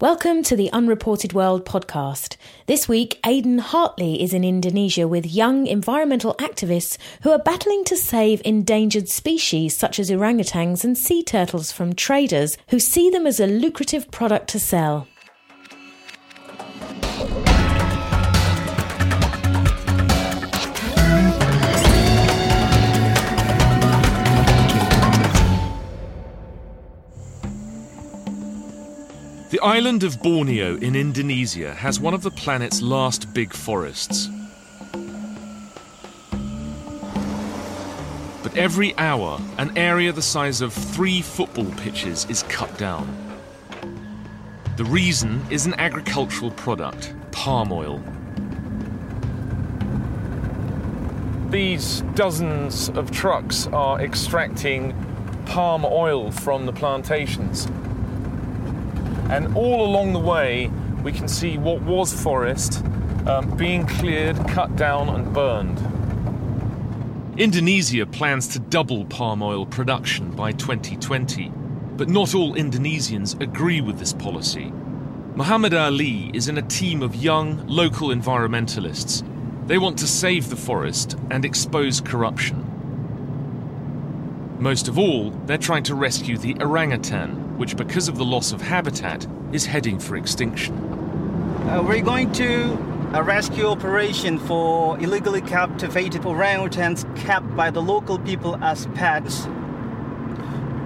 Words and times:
Welcome 0.00 0.42
to 0.44 0.56
the 0.56 0.72
Unreported 0.72 1.34
World 1.34 1.66
podcast. 1.66 2.38
This 2.64 2.88
week, 2.88 3.20
Aidan 3.26 3.58
Hartley 3.58 4.22
is 4.22 4.32
in 4.32 4.44
Indonesia 4.44 5.06
with 5.06 5.26
young 5.26 5.66
environmental 5.66 6.34
activists 6.36 6.96
who 7.22 7.30
are 7.30 7.38
battling 7.38 7.84
to 7.84 7.98
save 7.98 8.40
endangered 8.42 9.10
species 9.10 9.76
such 9.76 9.98
as 9.98 10.10
orangutans 10.10 10.84
and 10.84 10.96
sea 10.96 11.22
turtles 11.22 11.70
from 11.70 11.92
traders 11.92 12.56
who 12.70 12.78
see 12.78 13.10
them 13.10 13.26
as 13.26 13.40
a 13.40 13.46
lucrative 13.46 14.10
product 14.10 14.48
to 14.48 14.58
sell. 14.58 15.06
The 29.50 29.58
island 29.62 30.04
of 30.04 30.22
Borneo 30.22 30.76
in 30.76 30.94
Indonesia 30.94 31.74
has 31.74 31.98
one 31.98 32.14
of 32.14 32.22
the 32.22 32.30
planet's 32.30 32.80
last 32.80 33.34
big 33.34 33.52
forests. 33.52 34.28
But 38.44 38.56
every 38.56 38.96
hour, 38.96 39.40
an 39.58 39.76
area 39.76 40.12
the 40.12 40.22
size 40.22 40.60
of 40.60 40.72
three 40.72 41.20
football 41.20 41.68
pitches 41.78 42.26
is 42.30 42.44
cut 42.44 42.78
down. 42.78 43.12
The 44.76 44.84
reason 44.84 45.44
is 45.50 45.66
an 45.66 45.74
agricultural 45.74 46.52
product 46.52 47.12
palm 47.32 47.72
oil. 47.72 48.00
These 51.50 52.02
dozens 52.14 52.88
of 52.90 53.10
trucks 53.10 53.66
are 53.72 54.00
extracting 54.00 54.94
palm 55.46 55.84
oil 55.84 56.30
from 56.30 56.66
the 56.66 56.72
plantations. 56.72 57.66
And 59.30 59.56
all 59.56 59.86
along 59.86 60.12
the 60.12 60.18
way, 60.18 60.70
we 61.04 61.12
can 61.12 61.28
see 61.28 61.56
what 61.56 61.82
was 61.82 62.12
forest 62.12 62.84
um, 63.26 63.56
being 63.56 63.86
cleared, 63.86 64.36
cut 64.48 64.74
down, 64.76 65.08
and 65.08 65.32
burned. 65.32 65.78
Indonesia 67.38 68.04
plans 68.06 68.48
to 68.48 68.58
double 68.58 69.04
palm 69.04 69.42
oil 69.42 69.64
production 69.64 70.30
by 70.32 70.52
2020, 70.52 71.50
but 71.96 72.08
not 72.08 72.34
all 72.34 72.54
Indonesians 72.54 73.40
agree 73.40 73.80
with 73.80 73.98
this 73.98 74.12
policy. 74.12 74.72
Muhammad 75.36 75.72
Ali 75.72 76.30
is 76.34 76.48
in 76.48 76.58
a 76.58 76.62
team 76.62 77.00
of 77.00 77.14
young, 77.14 77.66
local 77.68 78.08
environmentalists. 78.08 79.24
They 79.68 79.78
want 79.78 79.96
to 80.00 80.08
save 80.08 80.50
the 80.50 80.56
forest 80.56 81.16
and 81.30 81.44
expose 81.44 82.00
corruption. 82.00 82.66
Most 84.58 84.88
of 84.88 84.98
all, 84.98 85.30
they're 85.46 85.56
trying 85.56 85.84
to 85.84 85.94
rescue 85.94 86.36
the 86.36 86.56
orangutan, 86.60 87.39
which, 87.60 87.76
because 87.76 88.08
of 88.08 88.16
the 88.16 88.24
loss 88.24 88.52
of 88.52 88.62
habitat, 88.62 89.26
is 89.52 89.66
heading 89.66 89.98
for 89.98 90.16
extinction. 90.16 90.74
Uh, 91.68 91.84
we're 91.86 92.00
going 92.00 92.32
to 92.32 92.72
a 93.12 93.22
rescue 93.22 93.66
operation 93.66 94.38
for 94.38 94.98
illegally 94.98 95.42
captivated 95.42 96.22
orangutans 96.22 97.04
kept 97.18 97.54
by 97.54 97.70
the 97.70 97.82
local 97.82 98.18
people 98.20 98.56
as 98.64 98.86
pets. 98.94 99.42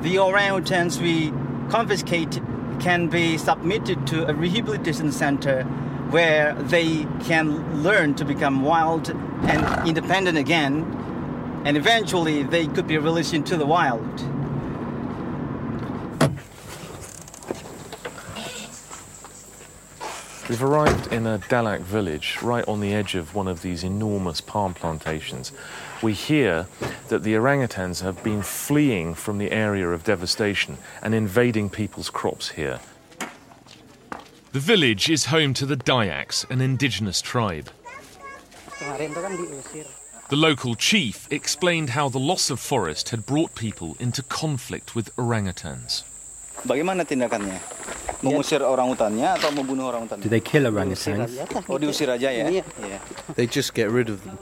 The 0.03 0.17
orangutans 0.17 1.01
we 1.01 1.31
confiscate 1.71 2.41
can 2.81 3.07
be 3.07 3.39
submitted 3.39 4.05
to 4.09 4.29
a 4.29 4.35
rehabilitation 4.35 5.13
center 5.13 5.63
where 6.11 6.55
they 6.55 7.05
can 7.23 7.85
learn 7.85 8.17
to 8.17 8.25
become 8.25 8.63
wild 8.63 9.11
and 9.11 9.89
independent 9.89 10.37
again 10.37 10.83
and 11.65 11.77
eventually 11.77 12.43
they 12.43 12.67
could 12.67 12.89
be 12.89 12.99
released 12.99 13.33
into 13.33 13.57
the 13.57 13.65
wild. 13.65 14.34
We've 20.47 20.63
arrived 20.63 21.11
in 21.11 21.27
a 21.27 21.39
Dayak 21.39 21.81
village 21.81 22.39
right 22.43 22.69
on 22.69 22.81
the 22.81 22.93
edge 22.93 23.15
of 23.15 23.35
one 23.35 23.49
of 23.49 23.63
these 23.63 23.83
enormous 23.83 24.43
palm 24.43 24.75
plantations. 24.75 25.53
We 26.03 26.13
hear 26.13 26.67
that 27.09 27.23
the 27.23 27.33
orangutans 27.33 28.03
have 28.03 28.23
been 28.23 28.43
fleeing 28.43 29.15
from 29.15 29.39
the 29.39 29.51
area 29.51 29.89
of 29.89 30.05
devastation 30.05 30.77
and 31.01 31.15
invading 31.15 31.71
people's 31.71 32.11
crops 32.11 32.51
here. 32.51 32.81
The 34.53 34.61
village 34.61 35.09
is 35.09 35.27
home 35.27 35.55
to 35.55 35.65
the 35.65 35.77
Dayaks, 35.77 36.45
an 36.51 36.61
indigenous 36.61 37.23
tribe. 37.23 37.71
The 40.29 40.37
local 40.37 40.75
chief 40.75 41.27
explained 41.33 41.91
how 41.91 42.11
the 42.11 42.19
loss 42.19 42.51
of 42.51 42.61
forest 42.61 43.09
had 43.09 43.25
brought 43.25 43.55
people 43.55 43.97
into 43.99 44.23
conflict 44.23 44.95
with 44.95 45.15
orangutans. 45.17 46.03
Bagaimana 46.63 47.03
tindakannya? 47.03 47.59
Mengusir 48.23 48.63
orangutannya 48.65 49.37
atau 49.37 49.51
membunuh 49.53 49.91
orang 49.91 50.07
orangutan? 50.07 50.23
Do 50.23 50.31
they 50.31 50.41
kill 50.41 50.71
orangutans? 50.71 51.35
Oh, 51.69 51.77
diusir 51.77 52.09
aja 52.09 52.31
ya? 52.31 52.49
Iya. 52.49 52.65
They 53.35 53.51
just 53.51 53.75
get 53.75 53.91
rid 53.91 54.09
of 54.09 54.25
them. 54.25 54.39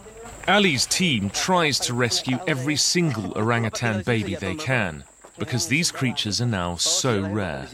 Ali's 0.46 0.86
team 0.86 1.30
tries 1.30 1.78
to 1.86 1.94
rescue 1.94 2.38
every 2.46 2.76
single 2.76 3.32
orangutan 3.34 4.02
baby 4.02 4.34
they 4.34 4.54
can 4.54 5.04
because 5.38 5.66
these 5.68 5.90
creatures 5.90 6.40
are 6.40 6.46
now 6.46 6.76
so 6.76 7.22
rare. 7.22 7.66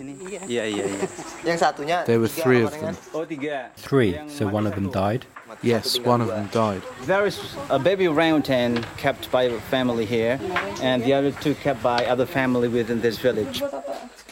There 2.06 2.20
were 2.20 2.28
three 2.28 2.62
of 2.62 2.72
them. 2.72 2.96
Oh, 3.12 3.24
tiga. 3.24 3.68
Three, 3.76 4.20
so 4.28 4.46
one 4.48 4.66
of 4.66 4.74
them 4.74 4.90
died? 4.90 5.26
Yes, 5.62 5.98
one 6.00 6.20
of 6.20 6.28
them 6.28 6.48
died. 6.52 6.82
There 7.04 7.26
is 7.26 7.40
a 7.70 7.78
baby 7.78 8.06
orangutan 8.06 8.84
kept 8.96 9.30
by 9.32 9.44
a 9.44 9.58
family 9.72 10.04
here, 10.04 10.38
and 10.80 11.02
the 11.02 11.14
other 11.14 11.32
two 11.32 11.54
kept 11.56 11.82
by 11.82 12.04
other 12.06 12.26
family 12.26 12.68
within 12.68 13.00
this 13.00 13.18
village. 13.18 13.62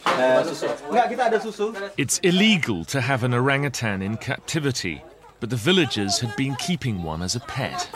Eh, 0.07 0.43
susu. 0.47 0.71
Enggak, 0.89 1.07
kita 1.11 1.23
ada 1.27 1.39
susu. 1.43 1.75
It's 1.99 2.19
illegal 2.23 2.85
to 2.87 3.01
have 3.01 3.25
an 3.25 3.35
orangutan 3.35 4.03
in 4.03 4.17
captivity, 4.17 5.03
but 5.41 5.51
the 5.51 5.59
villagers 5.59 6.21
had 6.21 6.35
been 6.37 6.55
keeping 6.57 7.03
one 7.03 7.23
as 7.23 7.35
a 7.35 7.41
pet. 7.41 7.91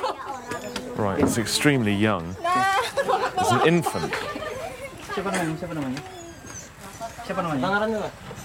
Right, 0.96 1.22
it's 1.22 1.38
extremely 1.38 1.94
young. 1.94 2.36
It's 3.38 3.52
an 3.52 3.62
infant. 3.66 4.12
Siapa 5.14 5.32
namanya? 5.32 5.54
Siapa 5.56 5.72
namanya? 5.72 6.00
Siapa 7.24 7.40
namanya? 7.40 7.62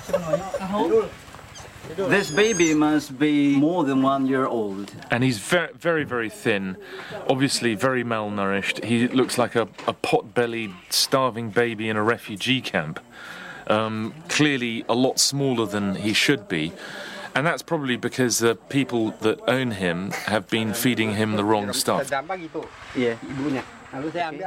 Siapa 0.08 0.20
namanya? 0.22 1.10
This 2.10 2.32
baby 2.32 2.74
must 2.74 3.20
be 3.20 3.56
more 3.58 3.84
than 3.84 4.02
one 4.02 4.26
year 4.26 4.48
old. 4.48 4.90
And 5.12 5.24
he's 5.24 5.38
very, 5.38 5.70
very, 5.78 6.04
very 6.04 6.30
thin, 6.30 6.78
obviously 7.30 7.76
very 7.76 8.04
malnourished. 8.04 8.84
He 8.84 9.08
looks 9.08 9.38
like 9.38 9.56
a, 9.56 9.68
a 9.86 9.94
pot 9.94 10.34
bellied, 10.34 10.74
starving 10.90 11.52
baby 11.52 11.90
in 11.90 11.96
a 11.98 12.04
refugee 12.04 12.62
camp. 12.62 13.00
Um, 13.68 14.14
clearly 14.30 14.86
a 14.88 14.94
lot 14.94 15.20
smaller 15.20 15.66
than 15.66 15.96
he 15.96 16.14
should 16.14 16.48
be. 16.48 16.72
And 17.36 17.46
that's 17.46 17.62
probably 17.62 17.98
because 17.98 18.40
the 18.40 18.56
people 18.56 19.12
that 19.22 19.42
own 19.50 19.72
him 19.72 20.12
have 20.12 20.50
been 20.50 20.74
feeding 20.74 21.16
him 21.16 21.36
the 21.36 21.44
wrong 21.44 21.74
stuff. 21.74 22.10
Yeah. 22.96 23.16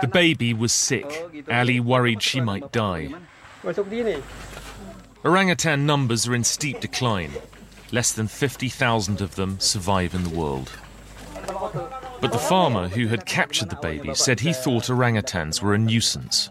The 0.00 0.10
baby 0.10 0.54
was 0.54 0.72
sick. 0.72 1.28
Ali 1.50 1.80
worried 1.80 2.22
she 2.22 2.40
might 2.40 2.72
die. 2.72 3.14
Orangutan 5.24 5.84
numbers 5.84 6.26
are 6.26 6.34
in 6.34 6.44
steep 6.44 6.80
decline. 6.80 7.32
Less 7.90 8.12
than 8.12 8.28
50,000 8.28 9.20
of 9.20 9.34
them 9.34 9.58
survive 9.60 10.14
in 10.14 10.24
the 10.24 10.30
world. 10.30 10.70
But 12.20 12.32
the 12.32 12.38
farmer 12.38 12.88
who 12.88 13.06
had 13.08 13.26
captured 13.26 13.70
the 13.70 13.76
baby 13.76 14.14
said 14.14 14.40
he 14.40 14.52
thought 14.52 14.84
orangutans 14.84 15.62
were 15.62 15.74
a 15.74 15.78
nuisance. 15.78 16.50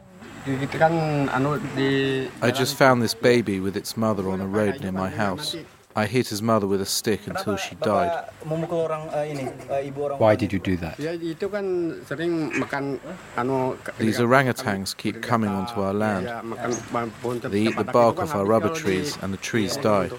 I 2.41 2.51
just 2.55 2.75
found 2.77 3.01
this 3.01 3.13
baby 3.13 3.59
with 3.59 3.75
its 3.75 3.97
mother 3.97 4.29
on 4.29 4.39
a 4.39 4.47
road 4.47 4.79
near 4.79 4.91
my 4.91 5.09
house. 5.09 5.55
I 5.97 6.05
hit 6.05 6.27
his 6.27 6.41
mother 6.43 6.67
with 6.67 6.79
a 6.79 6.85
stick 6.85 7.25
until 7.25 7.57
she 7.57 7.73
died. 7.81 8.29
Memukul 8.45 8.85
orang 8.85 9.09
ah, 9.09 9.25
ini, 9.25 9.49
ah, 9.65 9.81
ibu 9.81 10.05
orang. 10.05 10.21
Why 10.21 10.37
did 10.37 10.53
you 10.53 10.61
do 10.61 10.77
that? 10.77 11.01
Ya 11.01 11.17
itu 11.17 11.49
kan 11.49 11.97
sering 12.05 12.53
makan 12.53 13.01
anu 13.33 13.73
These 13.97 14.21
orangutans 14.21 14.93
keep 14.93 15.25
coming 15.25 15.49
onto 15.49 15.81
our 15.81 15.97
land. 15.97 16.29
ya, 16.29 16.45
makan 16.45 16.69
ba- 16.93 17.09
pohon 17.17 17.41
They 17.41 17.73
eat 17.73 17.81
the 17.81 17.89
bark 17.89 18.21
itu 18.21 18.29
kan 18.29 18.29
off 18.29 18.37
our 18.37 18.45
rubber 18.45 18.69
trees 18.77 19.17
and 19.25 19.33
the 19.33 19.41
trees 19.41 19.73
die. 19.81 20.13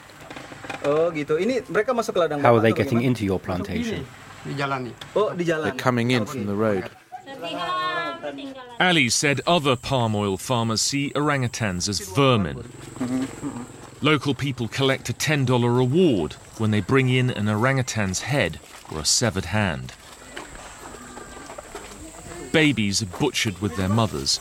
Oh 0.83 1.15
gitu. 1.15 1.39
Ini 1.39 1.63
mereka 1.71 1.95
masuk 1.95 2.19
ke 2.19 2.27
ladang 2.27 2.43
How 2.43 2.59
are 2.59 2.65
they 2.65 2.75
getting 2.75 3.07
into 3.07 3.23
your 3.23 3.39
plantation? 3.39 4.03
di 4.49 4.55
jalan 4.59 4.91
nih. 4.91 4.95
Oh. 5.15 5.31
They're 5.35 5.79
coming 5.79 6.11
in 6.11 6.27
from 6.27 6.47
the 6.51 6.59
road. 6.59 6.91
Ali 8.81 9.09
said 9.09 9.41
other 9.47 9.77
palm 9.77 10.15
oil 10.15 10.37
farmers 10.37 10.81
see 10.81 11.11
orangutans 11.15 11.89
as 11.89 12.01
vermin. 12.01 12.65
Local 14.01 14.35
people 14.35 14.69
collect 14.69 15.09
a 15.09 15.13
$10 15.13 15.77
reward 15.77 16.35
when 16.59 16.71
they 16.71 16.81
bring 16.81 17.09
in 17.09 17.31
an 17.31 17.49
orangutan's 17.49 18.21
head 18.21 18.61
or 18.93 19.01
a 19.01 19.05
severed 19.05 19.47
hand. 19.47 19.93
Babies 22.53 23.03
are 23.03 23.07
butchered 23.07 23.59
with 23.61 23.77
their 23.77 23.89
mothers. 23.89 24.39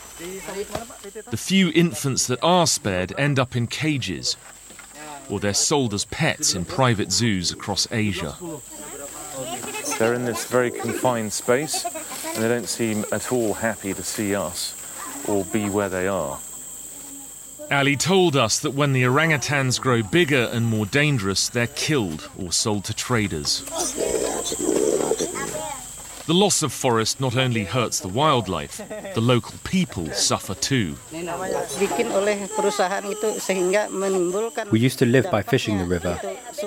The 1.29 1.37
few 1.37 1.71
infants 1.73 2.27
that 2.27 2.39
are 2.41 2.67
spared 2.67 3.13
end 3.17 3.37
up 3.39 3.55
in 3.55 3.67
cages 3.67 4.37
or 5.29 5.39
they're 5.39 5.53
sold 5.53 5.93
as 5.93 6.05
pets 6.05 6.55
in 6.55 6.65
private 6.65 7.11
zoos 7.11 7.51
across 7.51 7.87
Asia. 7.91 8.35
They're 9.99 10.13
in 10.13 10.25
this 10.25 10.45
very 10.45 10.71
confined 10.71 11.33
space 11.33 11.85
and 12.37 12.45
they 12.45 12.49
don't 12.49 12.69
seem 12.69 13.03
at 13.11 13.31
all 13.31 13.55
happy 13.55 13.95
to 13.95 14.03
see 14.03 14.35
us 14.35 14.75
or 15.27 15.43
be 15.45 15.69
where 15.71 15.89
they 15.89 16.07
are. 16.07 16.37
Ali 17.71 17.97
told 17.97 18.35
us 18.35 18.59
that 18.59 18.75
when 18.75 18.93
the 18.93 19.03
orangutans 19.03 19.81
grow 19.81 20.03
bigger 20.03 20.47
and 20.53 20.67
more 20.67 20.85
dangerous, 20.85 21.49
they're 21.49 21.65
killed 21.65 22.29
or 22.37 22.51
sold 22.51 22.85
to 22.85 22.93
traders. 22.93 23.63
The 26.27 26.33
loss 26.33 26.61
of 26.61 26.73
forest 26.73 27.21
not 27.21 27.37
only 27.37 27.63
hurts 27.63 28.01
the 28.01 28.09
wildlife, 28.09 28.81
the 29.15 29.21
local 29.21 29.53
people 29.63 30.11
suffer 30.11 30.55
too. 30.55 30.99
bikin 31.79 32.11
oleh 32.11 32.51
perusahaan 32.51 33.07
itu 33.07 33.39
sehingga 33.39 33.87
menimbulkan 33.87 34.67
We 34.67 34.83
used 34.83 34.99
to 34.99 35.07
live 35.07 35.31
by 35.31 35.39
fishing 35.39 35.79
the 35.79 35.87
river. 35.87 36.19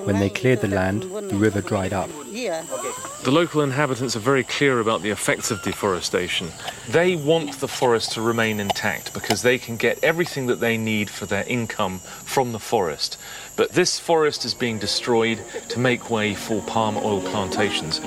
When 0.09 0.17
they 0.17 0.33
cleared 0.33 0.65
the 0.65 0.73
land, 0.73 1.05
the 1.13 1.37
river 1.37 1.61
dried 1.61 1.93
up. 1.93 2.09
The 2.33 3.29
local 3.29 3.61
inhabitants 3.61 4.17
are 4.17 4.25
very 4.25 4.49
clear 4.49 4.81
about 4.81 5.05
the 5.05 5.13
effects 5.13 5.53
of 5.53 5.61
deforestation. 5.61 6.49
They 6.89 7.21
want 7.21 7.61
the 7.61 7.69
forest 7.69 8.17
to 8.17 8.25
remain 8.25 8.65
intact 8.65 9.13
because 9.13 9.45
they 9.45 9.61
can 9.61 9.77
get 9.77 10.01
everything 10.01 10.49
that 10.49 10.65
they 10.65 10.81
need 10.81 11.13
for 11.13 11.29
their 11.29 11.45
income 11.45 12.01
from 12.25 12.57
the 12.57 12.65
forest. 12.65 13.21
But 13.61 13.77
this 13.77 14.01
forest 14.01 14.49
is 14.49 14.57
being 14.57 14.81
destroyed 14.81 15.45
to 15.69 15.77
make 15.77 16.09
way 16.09 16.33
for 16.33 16.65
palm 16.65 16.97
oil 16.97 17.21
plantations. 17.21 18.01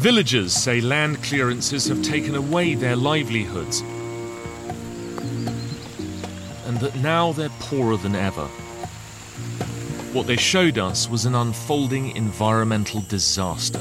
Villagers 0.00 0.54
say 0.54 0.80
land 0.80 1.22
clearances 1.22 1.86
have 1.88 2.00
taken 2.02 2.34
away 2.34 2.74
their 2.74 2.96
livelihoods 2.96 3.82
and 6.64 6.80
that 6.80 6.96
now 7.02 7.32
they're 7.32 7.50
poorer 7.60 7.98
than 7.98 8.16
ever. 8.16 8.46
What 10.14 10.26
they 10.26 10.38
showed 10.38 10.78
us 10.78 11.06
was 11.06 11.26
an 11.26 11.34
unfolding 11.34 12.16
environmental 12.16 13.02
disaster. 13.02 13.78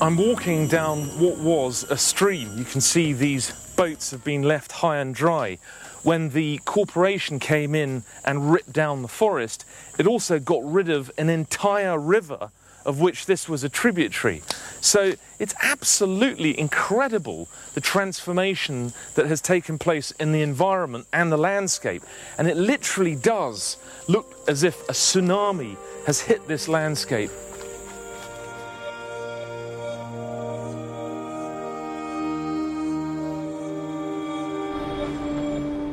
I'm 0.00 0.16
walking 0.16 0.66
down 0.66 1.04
what 1.20 1.38
was 1.38 1.84
a 1.90 1.96
stream. 1.96 2.58
You 2.58 2.64
can 2.64 2.80
see 2.80 3.12
these 3.12 3.52
boats 3.76 4.10
have 4.10 4.24
been 4.24 4.42
left 4.42 4.72
high 4.72 4.96
and 4.96 5.14
dry. 5.14 5.58
When 6.02 6.30
the 6.30 6.58
corporation 6.64 7.38
came 7.38 7.74
in 7.74 8.04
and 8.24 8.52
ripped 8.52 8.72
down 8.72 9.02
the 9.02 9.08
forest, 9.08 9.64
it 9.98 10.06
also 10.06 10.38
got 10.38 10.64
rid 10.64 10.88
of 10.88 11.10
an 11.18 11.28
entire 11.28 11.98
river 11.98 12.50
of 12.86 13.00
which 13.00 13.26
this 13.26 13.48
was 13.48 13.62
a 13.62 13.68
tributary. 13.68 14.42
So 14.80 15.12
it's 15.38 15.54
absolutely 15.62 16.58
incredible 16.58 17.48
the 17.74 17.80
transformation 17.80 18.92
that 19.14 19.26
has 19.26 19.40
taken 19.40 19.78
place 19.78 20.12
in 20.12 20.32
the 20.32 20.42
environment 20.42 21.06
and 21.12 21.30
the 21.30 21.36
landscape. 21.36 22.02
And 22.38 22.48
it 22.48 22.56
literally 22.56 23.14
does 23.14 23.76
look 24.08 24.38
as 24.48 24.62
if 24.62 24.82
a 24.88 24.92
tsunami 24.92 25.76
has 26.06 26.22
hit 26.22 26.48
this 26.48 26.68
landscape. 26.68 27.30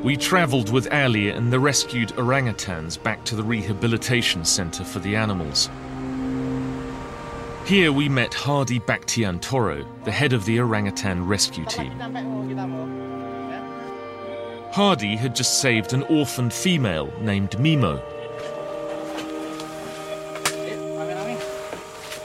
We 0.03 0.15
travelled 0.15 0.71
with 0.71 0.91
Ali 0.93 1.29
and 1.29 1.51
the 1.51 1.59
rescued 1.59 2.09
orangutans 2.09 3.01
back 3.01 3.23
to 3.25 3.35
the 3.35 3.43
rehabilitation 3.43 4.45
centre 4.45 4.83
for 4.83 4.99
the 4.99 5.15
animals. 5.15 5.69
Here 7.65 7.91
we 7.91 8.07
met 8.07 8.33
Hardy 8.33 8.79
Baktiantoro, 8.79 9.85
the 10.05 10.11
head 10.11 10.33
of 10.33 10.45
the 10.45 10.59
orangutan 10.59 11.27
rescue 11.27 11.65
team. 11.65 11.91
Hardy 14.71 15.15
had 15.15 15.35
just 15.35 15.59
saved 15.59 15.93
an 15.93 16.03
orphaned 16.03 16.53
female 16.53 17.11
named 17.19 17.51
Mimo. 17.51 18.01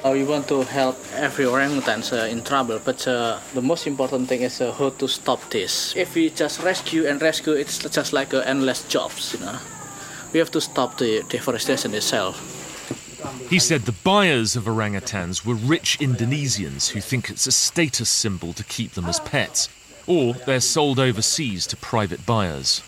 Uh, 0.04 0.10
we 0.10 0.24
want 0.24 0.48
to 0.48 0.62
help 0.62 0.96
every 1.14 1.46
orangutan 1.46 2.02
uh, 2.12 2.26
in 2.26 2.42
trouble, 2.42 2.80
but 2.84 3.06
uh, 3.06 3.38
the 3.54 3.62
most 3.62 3.86
important 3.86 4.28
thing 4.28 4.42
is 4.42 4.60
uh, 4.60 4.72
how 4.72 4.90
to 4.90 5.06
stop 5.06 5.40
this. 5.50 5.94
If 5.96 6.16
we 6.16 6.30
just 6.30 6.60
rescue 6.62 7.06
and 7.06 7.22
rescue, 7.22 7.52
it's 7.52 7.78
just 7.78 8.12
like 8.12 8.34
uh, 8.34 8.38
endless 8.38 8.82
jobs, 8.88 9.32
you 9.32 9.38
know. 9.46 9.58
We 10.32 10.40
have 10.40 10.50
to 10.52 10.60
stop 10.60 10.98
the 10.98 11.22
deforestation 11.28 11.94
itself. 11.94 12.34
He 13.48 13.60
said 13.60 13.82
the 13.82 13.92
buyers 13.92 14.56
of 14.56 14.64
orangutans 14.64 15.46
were 15.46 15.54
rich 15.54 15.98
Indonesians 16.00 16.90
who 16.90 17.00
think 17.00 17.30
it's 17.30 17.46
a 17.46 17.52
status 17.52 18.08
symbol 18.08 18.52
to 18.54 18.64
keep 18.64 18.92
them 18.92 19.04
as 19.04 19.20
pets, 19.20 19.68
or 20.08 20.34
they're 20.34 20.58
sold 20.58 20.98
overseas 20.98 21.64
to 21.68 21.76
private 21.76 22.26
buyers. 22.26 22.82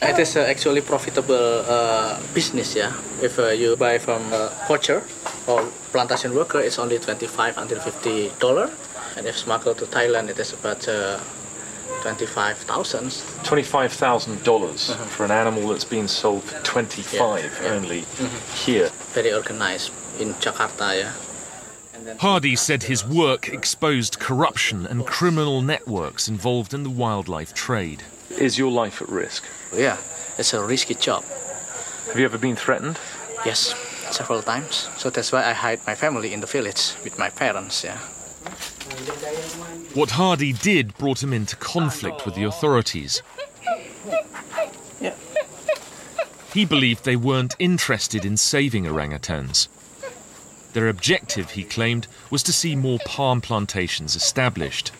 It 0.00 0.18
is 0.18 0.36
uh, 0.36 0.40
actually 0.40 0.82
profitable 0.82 1.64
uh, 1.66 2.20
business, 2.34 2.76
yeah. 2.76 2.92
If 3.22 3.38
uh, 3.38 3.48
you 3.48 3.76
buy 3.76 3.98
from 3.98 4.22
a 4.32 4.52
poacher 4.66 5.02
or 5.48 5.62
plantation 5.92 6.34
worker, 6.34 6.60
it's 6.60 6.78
only 6.78 6.98
25 6.98 7.58
until 7.58 7.80
50 7.80 8.32
dollar, 8.38 8.70
and 9.16 9.26
if 9.26 9.36
smuggled 9.36 9.78
to 9.78 9.86
Thailand, 9.86 10.28
it 10.28 10.38
is 10.38 10.52
about 10.52 10.86
uh, 10.88 11.18
25,000. 12.02 13.08
$25,000 13.08 14.96
for 15.06 15.24
an 15.24 15.30
animal 15.30 15.68
that's 15.68 15.84
been 15.84 16.06
sold 16.06 16.42
for 16.44 16.62
25 16.62 17.42
Yeah, 17.44 17.62
yeah. 17.62 17.74
only 17.74 18.00
here. 18.54 18.90
Very 19.14 19.32
organized 19.32 19.90
in 20.20 20.34
Jakarta, 20.34 20.94
yeah. 21.00 21.12
Hardy 22.20 22.54
said 22.56 22.84
his 22.84 23.04
work 23.04 23.48
exposed 23.48 24.18
corruption 24.18 24.86
and 24.86 25.04
criminal 25.06 25.60
networks 25.60 26.28
involved 26.28 26.72
in 26.72 26.82
the 26.84 26.90
wildlife 26.90 27.52
trade. 27.52 28.02
Is 28.30 28.56
your 28.56 28.70
life 28.70 29.02
at 29.02 29.08
risk? 29.08 29.44
Yeah, 29.74 29.96
it's 30.38 30.54
a 30.54 30.62
risky 30.64 30.94
job. 30.94 31.24
Have 32.06 32.18
you 32.18 32.24
ever 32.24 32.38
been 32.38 32.56
threatened? 32.56 32.98
Yes, 33.44 33.74
several 34.12 34.42
times. 34.42 34.88
So 34.96 35.10
that's 35.10 35.32
why 35.32 35.44
I 35.44 35.52
hide 35.52 35.80
my 35.86 35.94
family 35.94 36.32
in 36.32 36.40
the 36.40 36.46
village 36.46 36.94
with 37.04 37.18
my 37.18 37.30
parents, 37.30 37.84
yeah. 37.84 37.98
What 39.94 40.10
Hardy 40.12 40.52
did 40.52 40.96
brought 40.96 41.22
him 41.22 41.32
into 41.32 41.56
conflict 41.56 42.24
with 42.24 42.34
the 42.34 42.44
authorities. 42.44 43.22
He 46.54 46.64
believed 46.64 47.04
they 47.04 47.16
weren't 47.16 47.54
interested 47.58 48.24
in 48.24 48.36
saving 48.36 48.84
orangutans. 48.84 49.68
Their 50.72 50.88
objective, 50.88 51.50
he 51.52 51.64
claimed, 51.64 52.06
was 52.30 52.42
to 52.44 52.52
see 52.52 52.74
more 52.74 52.98
palm 53.04 53.40
plantations 53.40 54.16
established. 54.16 54.92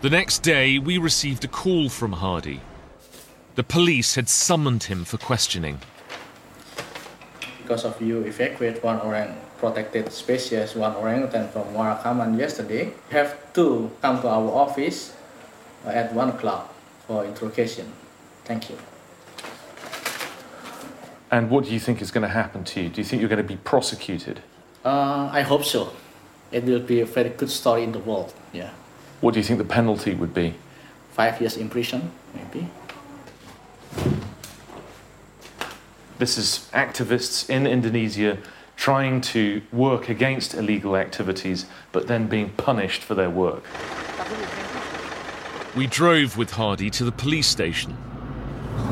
The 0.00 0.10
next 0.10 0.44
day, 0.44 0.78
we 0.78 0.96
received 0.96 1.42
a 1.42 1.48
call 1.48 1.88
from 1.88 2.12
Hardy. 2.12 2.60
The 3.56 3.64
police 3.64 4.14
had 4.14 4.28
summoned 4.28 4.84
him 4.84 5.04
for 5.04 5.18
questioning. 5.18 5.80
Because 7.60 7.84
of 7.84 8.00
you 8.00 8.20
evacuate 8.20 8.84
one 8.84 9.00
orang 9.00 9.34
protected 9.58 10.12
species, 10.12 10.76
one 10.76 10.94
orangutan 10.94 11.48
from 11.48 11.64
Warakaman 11.74 12.38
yesterday, 12.38 12.84
you 12.84 13.16
have 13.16 13.52
to 13.54 13.90
come 14.00 14.20
to 14.22 14.28
our 14.28 14.48
office 14.52 15.16
uh, 15.84 15.88
at 15.88 16.14
1 16.14 16.28
o'clock 16.28 16.72
for 17.08 17.24
interrogation. 17.24 17.92
Thank 18.44 18.70
you. 18.70 18.78
And 21.32 21.50
what 21.50 21.64
do 21.64 21.72
you 21.72 21.80
think 21.80 22.00
is 22.00 22.12
going 22.12 22.22
to 22.22 22.32
happen 22.32 22.62
to 22.62 22.82
you? 22.82 22.88
Do 22.88 23.00
you 23.00 23.04
think 23.04 23.18
you're 23.18 23.28
going 23.28 23.42
to 23.42 23.54
be 23.56 23.56
prosecuted? 23.56 24.42
Uh, 24.84 25.28
I 25.32 25.42
hope 25.42 25.64
so. 25.64 25.92
It 26.52 26.62
will 26.62 26.86
be 26.86 27.00
a 27.00 27.04
very 27.04 27.30
good 27.30 27.50
story 27.50 27.82
in 27.82 27.90
the 27.90 27.98
world, 27.98 28.32
yeah. 28.52 28.70
What 29.20 29.34
do 29.34 29.40
you 29.40 29.44
think 29.44 29.58
the 29.58 29.64
penalty 29.64 30.14
would 30.14 30.32
be? 30.32 30.54
Five 31.12 31.40
years 31.40 31.56
in 31.56 31.68
prison, 31.68 32.12
maybe. 32.34 32.68
This 36.18 36.38
is 36.38 36.68
activists 36.72 37.48
in 37.50 37.66
Indonesia 37.66 38.38
trying 38.76 39.20
to 39.20 39.60
work 39.72 40.08
against 40.08 40.54
illegal 40.54 40.96
activities, 40.96 41.66
but 41.90 42.06
then 42.06 42.28
being 42.28 42.50
punished 42.50 43.02
for 43.02 43.14
their 43.14 43.30
work. 43.30 43.64
We 45.76 45.88
drove 45.88 46.36
with 46.36 46.52
Hardy 46.52 46.88
to 46.90 47.04
the 47.04 47.12
police 47.12 47.48
station. 47.48 47.96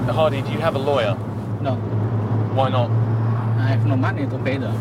Hardy, 0.09 0.43
do 0.43 0.51
you 0.51 0.59
have 0.59 0.75
a 0.75 0.79
lawyer? 0.79 1.17
No, 1.61 1.77
Why 2.55 2.69
not? 2.69 2.91
I 3.61 3.69
have 3.69 3.87
no 3.87 3.97
money 3.97 4.27
to 4.27 4.39
pay 4.39 4.57
them. 4.57 4.75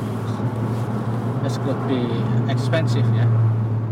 This 1.43 1.57
could 1.57 1.87
be 1.87 2.51
expensive, 2.51 3.05
yeah. 3.13 3.44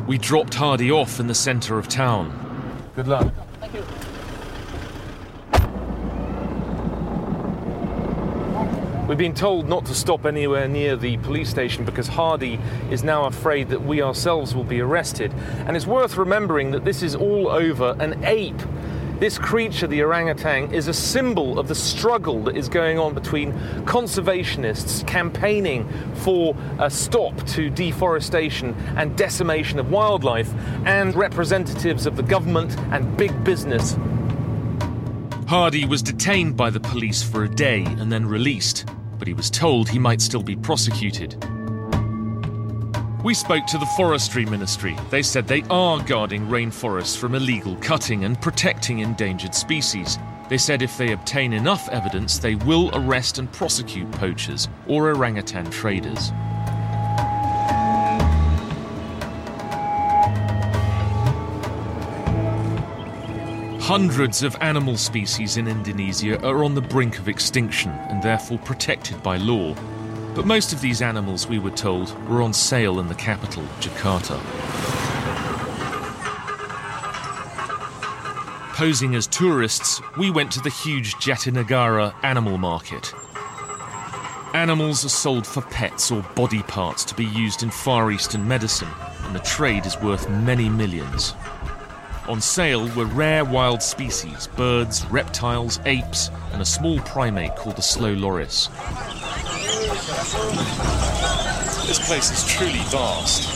We 0.05 0.17
dropped 0.17 0.55
Hardy 0.55 0.91
off 0.91 1.21
in 1.21 1.27
the 1.27 1.35
centre 1.35 1.77
of 1.79 1.87
town. 1.87 2.37
Good 2.93 3.07
luck. 3.07 3.33
Thank 3.61 3.73
you. 3.73 3.85
We've 9.07 9.17
been 9.17 9.33
told 9.33 9.69
not 9.69 9.85
to 9.85 9.95
stop 9.95 10.25
anywhere 10.25 10.67
near 10.67 10.97
the 10.97 11.17
police 11.17 11.49
station 11.49 11.85
because 11.85 12.09
Hardy 12.09 12.59
is 12.89 13.01
now 13.03 13.25
afraid 13.25 13.69
that 13.69 13.83
we 13.83 14.01
ourselves 14.01 14.53
will 14.53 14.63
be 14.65 14.81
arrested. 14.81 15.33
And 15.67 15.77
it's 15.77 15.87
worth 15.87 16.17
remembering 16.17 16.71
that 16.71 16.83
this 16.83 17.01
is 17.01 17.15
all 17.15 17.47
over 17.47 17.95
an 17.99 18.25
ape. 18.25 18.61
This 19.19 19.37
creature, 19.37 19.87
the 19.87 20.01
orangutan, 20.01 20.73
is 20.73 20.87
a 20.87 20.93
symbol 20.93 21.57
of 21.59 21.67
the 21.67 21.75
struggle 21.75 22.43
that 22.43 22.57
is 22.57 22.67
going 22.67 22.97
on 22.99 23.13
between 23.13 23.53
conservationists 23.85 25.05
campaigning 25.07 25.87
for 26.15 26.55
a 26.79 26.89
stop 26.89 27.35
to 27.47 27.69
deforestation 27.69 28.75
and 28.97 29.15
decimation 29.15 29.79
of 29.79 29.91
wildlife 29.91 30.51
and 30.85 31.15
representatives 31.15 32.05
of 32.05 32.17
the 32.17 32.23
government 32.23 32.77
and 32.91 33.15
big 33.15 33.43
business. 33.43 33.95
Hardy 35.47 35.85
was 35.85 36.01
detained 36.01 36.57
by 36.57 36.69
the 36.69 36.79
police 36.79 37.21
for 37.21 37.43
a 37.43 37.49
day 37.49 37.83
and 37.85 38.11
then 38.11 38.25
released, 38.25 38.85
but 39.19 39.27
he 39.27 39.33
was 39.33 39.49
told 39.49 39.87
he 39.87 39.99
might 39.99 40.21
still 40.21 40.43
be 40.43 40.55
prosecuted. 40.55 41.37
We 43.23 43.33
spoke 43.33 43.65
to 43.67 43.77
the 43.77 43.85
Forestry 43.85 44.43
Ministry. 44.43 44.97
They 45.09 45.23
said 45.23 45.47
they 45.47 45.63
are 45.69 46.03
guarding 46.03 46.45
rainforests 46.47 47.17
from 47.17 47.35
illegal 47.35 47.77
cutting 47.77 48.25
and 48.25 48.39
protecting 48.41 48.99
endangered 48.99 49.55
species. 49.55 50.19
They 50.49 50.57
said 50.57 50.81
if 50.81 50.97
they 50.97 51.13
obtain 51.13 51.53
enough 51.53 51.87
evidence, 51.87 52.37
they 52.37 52.55
will 52.55 52.91
arrest 52.93 53.37
and 53.37 53.49
prosecute 53.49 54.11
poachers 54.11 54.67
or 54.87 55.09
orangutan 55.09 55.71
traders. 55.71 56.31
Hundreds 63.81 64.43
of 64.43 64.57
animal 64.59 64.97
species 64.97 65.55
in 65.55 65.69
Indonesia 65.69 66.45
are 66.45 66.65
on 66.65 66.75
the 66.75 66.81
brink 66.81 67.17
of 67.19 67.29
extinction 67.29 67.91
and 68.09 68.21
therefore 68.21 68.57
protected 68.59 69.23
by 69.23 69.37
law. 69.37 69.73
But 70.35 70.47
most 70.47 70.73
of 70.73 70.81
these 70.81 71.03
animals, 71.03 71.47
we 71.47 71.59
were 71.59 71.69
told, 71.69 72.11
were 72.27 72.41
on 72.41 72.53
sale 72.53 72.99
in 72.99 73.07
the 73.07 73.15
capital, 73.15 73.63
Jakarta. 73.79 74.39
Posing 78.73 79.13
as 79.13 79.27
tourists, 79.27 80.01
we 80.17 80.31
went 80.31 80.51
to 80.53 80.59
the 80.59 80.71
huge 80.71 81.13
Jatinegara 81.15 82.15
animal 82.23 82.57
market. 82.57 83.13
Animals 84.55 85.05
are 85.05 85.09
sold 85.09 85.45
for 85.45 85.61
pets 85.61 86.09
or 86.11 86.23
body 86.35 86.63
parts 86.63 87.03
to 87.05 87.15
be 87.15 87.25
used 87.25 87.61
in 87.61 87.69
Far 87.69 88.11
Eastern 88.11 88.47
medicine, 88.47 88.89
and 89.25 89.35
the 89.35 89.39
trade 89.39 89.85
is 89.85 89.99
worth 90.01 90.27
many 90.29 90.67
millions. 90.67 91.35
On 92.27 92.41
sale 92.41 92.87
were 92.95 93.05
rare 93.05 93.45
wild 93.45 93.83
species, 93.83 94.47
birds, 94.55 95.05
reptiles, 95.07 95.79
apes, 95.85 96.31
and 96.51 96.61
a 96.61 96.65
small 96.65 96.99
primate 97.01 97.55
called 97.55 97.75
the 97.75 97.81
slow 97.83 98.13
loris. 98.13 98.69
This 100.03 101.99
place 102.05 102.29
is 102.29 102.43
truly 102.51 102.83
vast. 102.91 103.47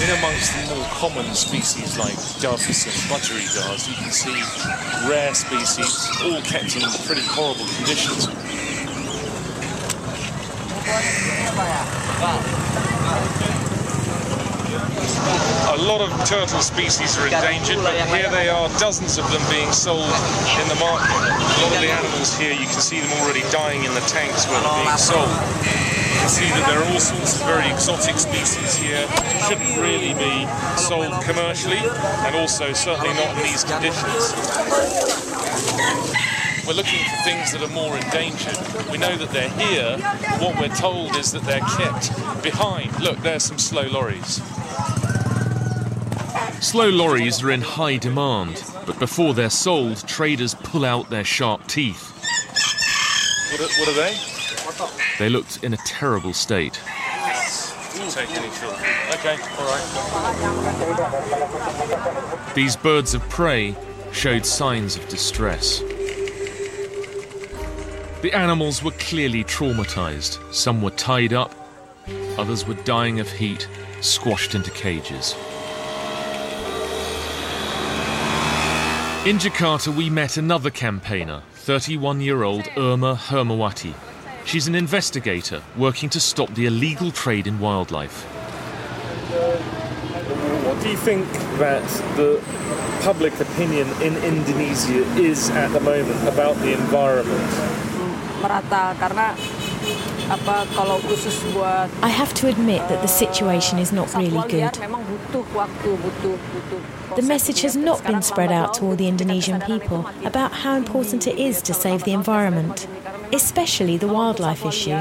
In 0.00 0.08
amongst 0.16 0.54
the 0.54 0.76
more 0.76 0.86
common 0.90 1.34
species 1.34 1.98
like 1.98 2.14
doves 2.40 2.68
and 2.86 2.94
budgerigars, 3.10 3.88
you 3.88 3.94
can 3.96 4.12
see 4.12 5.10
rare 5.10 5.34
species, 5.34 6.08
all 6.22 6.40
kept 6.42 6.76
in 6.76 6.82
pretty 7.04 7.26
horrible 7.26 7.66
conditions. 7.78 8.28
A 14.96 15.76
lot 15.76 16.00
of 16.00 16.08
turtle 16.24 16.60
species 16.60 17.18
are 17.18 17.26
endangered, 17.26 17.76
but 17.84 17.94
here 18.08 18.30
they 18.30 18.48
are, 18.48 18.68
dozens 18.78 19.18
of 19.18 19.30
them 19.30 19.42
being 19.50 19.70
sold 19.72 20.08
in 20.56 20.66
the 20.68 20.78
market. 20.80 21.12
A 21.12 21.60
lot 21.60 21.72
of 21.74 21.80
the 21.80 21.92
animals 21.92 22.36
here, 22.38 22.52
you 22.52 22.64
can 22.66 22.80
see 22.80 23.00
them 23.00 23.12
already 23.20 23.42
dying 23.52 23.84
in 23.84 23.92
the 23.92 24.00
tanks 24.08 24.48
where 24.48 24.60
they're 24.60 24.84
being 24.84 24.96
sold. 24.96 25.28
You 25.28 26.20
can 26.24 26.28
see 26.32 26.48
that 26.48 26.64
there 26.66 26.80
are 26.80 26.88
all 26.92 27.00
sorts 27.00 27.40
of 27.40 27.46
very 27.46 27.68
exotic 27.70 28.16
species 28.16 28.76
here, 28.76 29.06
shouldn't 29.46 29.76
really 29.76 30.14
be 30.14 30.48
sold 30.80 31.12
commercially, 31.22 31.82
and 32.24 32.34
also 32.36 32.72
certainly 32.72 33.12
not 33.14 33.36
in 33.36 33.42
these 33.44 33.64
conditions. 33.64 34.32
We're 36.66 36.74
looking 36.74 37.04
for 37.04 37.16
things 37.22 37.52
that 37.52 37.62
are 37.62 37.74
more 37.74 37.94
endangered. 37.94 38.58
We 38.90 38.98
know 38.98 39.14
that 39.16 39.30
they're 39.30 39.50
here. 39.50 39.98
What 40.40 40.58
we're 40.58 40.74
told 40.74 41.14
is 41.14 41.30
that 41.32 41.42
they're 41.44 41.60
kept 41.60 42.10
behind. 42.42 42.98
Look, 42.98 43.18
there's 43.18 43.44
some 43.44 43.58
slow 43.58 43.86
lorries. 43.86 44.40
Slow 46.60 46.88
lorries 46.88 47.42
are 47.42 47.50
in 47.50 47.60
high 47.60 47.96
demand, 47.96 48.62
but 48.86 48.98
before 48.98 49.34
they're 49.34 49.50
sold, 49.50 50.06
traders 50.08 50.54
pull 50.54 50.84
out 50.84 51.10
their 51.10 51.24
sharp 51.24 51.66
teeth. 51.66 52.12
What 53.52 53.60
are, 53.60 53.68
what 53.78 53.88
are 53.88 53.94
they? 53.94 54.14
They 55.18 55.28
looked 55.28 55.62
in 55.62 55.74
a 55.74 55.78
terrible 55.78 56.32
state. 56.32 56.80
Okay, 59.14 59.36
all 59.58 59.66
right. 59.66 59.84
These 62.54 62.76
birds 62.76 63.14
of 63.14 63.26
prey 63.28 63.74
showed 64.12 64.44
signs 64.44 64.96
of 64.96 65.06
distress. 65.08 65.80
The 68.22 68.32
animals 68.34 68.82
were 68.82 68.92
clearly 68.92 69.44
traumatized. 69.44 70.38
Some 70.52 70.82
were 70.82 70.90
tied 70.90 71.32
up, 71.32 71.54
others 72.38 72.66
were 72.66 72.74
dying 72.74 73.20
of 73.20 73.30
heat, 73.30 73.68
squashed 74.00 74.54
into 74.54 74.70
cages. 74.70 75.34
In 79.26 79.38
Jakarta, 79.38 79.92
we 79.92 80.08
met 80.08 80.36
another 80.36 80.70
campaigner, 80.70 81.42
31 81.54 82.20
year 82.20 82.44
old 82.44 82.68
Irma 82.76 83.16
Hermawati. 83.16 83.92
She's 84.44 84.68
an 84.68 84.76
investigator 84.76 85.64
working 85.76 86.08
to 86.10 86.20
stop 86.20 86.54
the 86.54 86.66
illegal 86.66 87.10
trade 87.10 87.48
in 87.48 87.58
wildlife. 87.58 88.22
What 90.64 90.80
do 90.80 90.88
you 90.88 90.96
think 90.96 91.26
that 91.58 91.82
the 92.14 92.40
public 93.02 93.40
opinion 93.40 93.88
in 94.00 94.16
Indonesia 94.18 95.02
is 95.18 95.50
at 95.50 95.72
the 95.72 95.80
moment 95.80 96.22
about 96.28 96.54
the 96.58 96.72
environment? 96.74 97.76
merata 98.46 98.94
karena 99.00 99.34
apa 100.26 100.66
kalau 100.74 100.98
khusus 101.06 101.38
buat 101.54 101.86
I 102.02 102.10
have 102.10 102.34
to 102.42 102.50
admit 102.50 102.82
that 102.90 103.00
the 103.02 103.10
situation 103.10 103.78
is 103.78 103.94
not 103.94 104.10
really 104.18 104.42
good. 104.50 104.74
memang 104.82 105.02
butuh 105.06 105.44
waktu 105.54 105.90
butuh 105.94 106.34
butuh 106.34 106.80
The 107.16 107.22
message 107.22 107.62
has 107.62 107.76
not 107.76 108.04
been 108.04 108.20
spread 108.20 108.52
out 108.52 108.74
to 108.76 108.84
all 108.84 108.96
the 108.96 109.08
Indonesian 109.08 109.62
people 109.62 110.04
about 110.26 110.52
how 110.66 110.76
important 110.76 111.26
it 111.26 111.38
is 111.40 111.62
to 111.62 111.72
save 111.72 112.04
the 112.04 112.12
environment, 112.12 112.84
especially 113.32 113.96
the 113.96 114.06
wildlife 114.06 114.66
issue. 114.66 115.00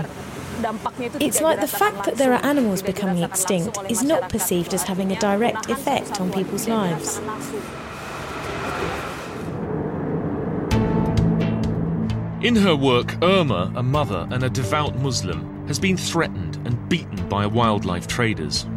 It's 1.20 1.42
like 1.42 1.60
the 1.60 1.68
fact 1.68 2.06
that 2.06 2.16
there 2.16 2.32
are 2.32 2.40
animals 2.46 2.82
becoming 2.82 3.22
extinct 3.22 3.78
is 3.90 4.02
not 4.02 4.30
perceived 4.30 4.74
as 4.74 4.84
having 4.84 5.12
a 5.12 5.20
direct 5.20 5.70
effect 5.70 6.22
on 6.22 6.32
people's 6.32 6.70
lives. 6.70 7.20
In 12.46 12.56
her 12.58 12.76
work, 12.76 13.18
Irma, 13.24 13.74
a 13.76 13.82
mother 13.82 14.28
and 14.30 14.44
a 14.44 14.50
devout 14.52 14.96
Muslim, 15.00 15.66
has 15.66 15.80
been 15.80 15.98
threatened 15.98 16.58
and 16.58 16.88
beaten 16.88 17.28
by 17.28 17.48
wildlife 17.48 18.06
traders. 18.06 18.68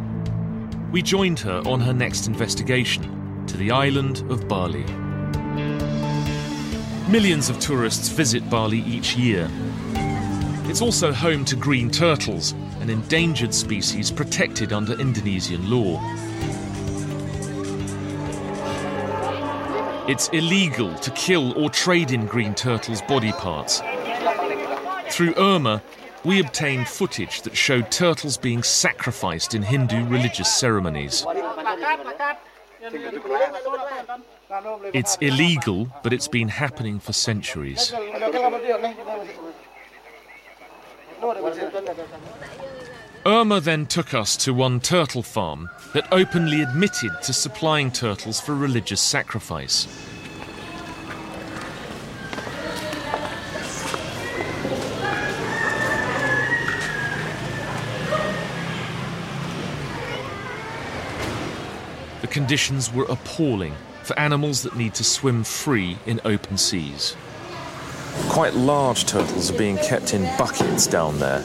We 0.91 1.03
joined 1.03 1.37
her 1.41 1.61
on 1.67 1.79
her 1.81 1.93
next 1.93 2.25
investigation 2.25 3.45
to 3.45 3.57
the 3.57 3.69
island 3.69 4.23
of 4.31 4.47
Bali. 4.47 4.85
Millions 7.11 7.51
of 7.51 7.59
tourists 7.59 8.09
visit 8.09 8.49
Bali 8.49 8.79
each 8.79 9.15
year. 9.15 9.47
It's 10.65 10.81
also 10.81 11.13
home 11.13 11.45
to 11.45 11.55
green 11.55 11.91
turtles, 11.91 12.53
an 12.81 12.89
endangered 12.89 13.53
species 13.53 14.09
protected 14.09 14.73
under 14.73 14.99
Indonesian 14.99 15.69
law. 15.69 15.99
It's 20.09 20.27
illegal 20.29 20.95
to 20.95 21.11
kill 21.11 21.55
or 21.55 21.69
trade 21.69 22.09
in 22.09 22.25
green 22.25 22.55
turtles' 22.55 23.03
body 23.03 23.31
parts. 23.31 23.79
Through 25.11 25.35
Irma, 25.35 25.83
we 26.25 26.39
obtained 26.39 26.87
footage 26.87 27.43
that 27.43 27.55
showed 27.55 27.91
turtles 27.91 28.35
being 28.35 28.63
sacrificed 28.63 29.53
in 29.53 29.61
Hindu 29.61 30.07
religious 30.07 30.51
ceremonies. 30.51 31.27
It's 34.95 35.15
illegal, 35.21 35.91
but 36.01 36.11
it's 36.11 36.27
been 36.27 36.47
happening 36.47 36.99
for 36.99 37.13
centuries. 37.13 37.93
Irma 43.25 43.59
then 43.59 43.85
took 43.85 44.13
us 44.13 44.37
to 44.37 44.53
one 44.53 44.79
turtle 44.79 45.21
farm 45.21 45.69
that 45.93 46.07
openly 46.11 46.61
admitted 46.61 47.11
to 47.21 47.33
supplying 47.33 47.91
turtles 47.91 48.39
for 48.39 48.55
religious 48.55 49.01
sacrifice. 49.01 49.87
The 62.21 62.27
conditions 62.27 62.93
were 62.93 63.05
appalling 63.09 63.75
for 64.03 64.17
animals 64.17 64.63
that 64.63 64.77
need 64.77 64.93
to 64.95 65.03
swim 65.03 65.43
free 65.43 65.97
in 66.05 66.21
open 66.23 66.57
seas. 66.57 67.17
Quite 68.29 68.53
large 68.53 69.05
turtles 69.05 69.51
are 69.51 69.57
being 69.57 69.77
kept 69.77 70.13
in 70.13 70.23
buckets 70.37 70.87
down 70.87 71.19
there. 71.19 71.43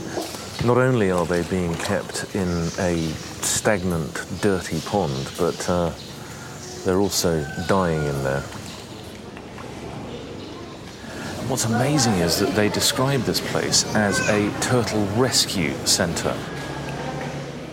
Not 0.64 0.78
only 0.78 1.10
are 1.10 1.26
they 1.26 1.42
being 1.42 1.74
kept 1.74 2.34
in 2.34 2.48
a 2.78 2.96
stagnant, 3.42 4.24
dirty 4.40 4.80
pond, 4.80 5.30
but 5.38 5.68
uh, 5.68 5.92
they're 6.84 7.00
also 7.00 7.44
dying 7.68 8.02
in 8.02 8.22
there. 8.24 8.40
What's 11.48 11.66
amazing 11.66 12.14
is 12.14 12.38
that 12.38 12.54
they 12.54 12.70
describe 12.70 13.20
this 13.24 13.42
place 13.52 13.84
as 13.94 14.26
a 14.30 14.50
turtle 14.62 15.04
rescue 15.16 15.74
centre. 15.84 16.34